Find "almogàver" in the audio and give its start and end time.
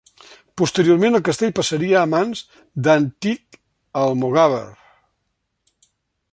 4.05-4.67